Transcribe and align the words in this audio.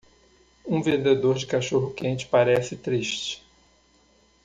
Um 0.65 0.81
vendedor 0.81 1.35
de 1.35 1.45
cachorro-quente 1.45 2.25
parece 2.25 2.75
triste 2.75 3.43